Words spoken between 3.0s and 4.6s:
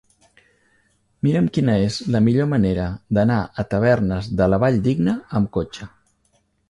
d'anar a Tavernes de la